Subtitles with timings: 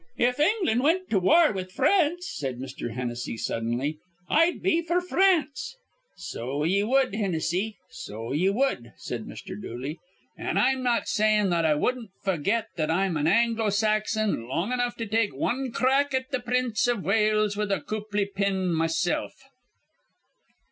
[0.17, 2.95] "If England wint to war with France," said Mr.
[2.95, 5.75] Hennessy, suddenly, "I'd be f'r France."
[6.17, 7.75] "So ye wud, Hinnissy.
[7.91, 9.61] So ye wud," said Mr.
[9.61, 9.99] Dooley.
[10.35, 14.95] "An' I'm not sayin' that I wudden't f'aget that I'm an Anglo Saxon long enough
[14.95, 19.33] to take wan crack at th' Prince iv Wales with a coupli' pin mesilf."